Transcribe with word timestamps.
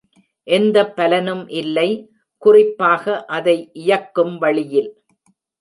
எந்த 0.47 0.77
பலனும் 0.97 1.43
இல்லை, 1.59 1.89
குறிப்பாக 2.41 3.05
அதை 3.29 3.57
இயக்கும் 3.83 4.35
வழியில். 4.37 4.89